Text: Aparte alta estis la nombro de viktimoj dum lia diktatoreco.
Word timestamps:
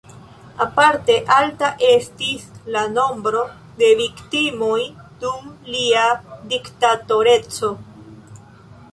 Aparte 0.63 1.15
alta 1.33 1.67
estis 1.89 2.45
la 2.75 2.81
nombro 2.93 3.43
de 3.81 3.89
viktimoj 3.99 4.79
dum 5.25 5.51
lia 5.75 6.07
diktatoreco. 6.55 7.71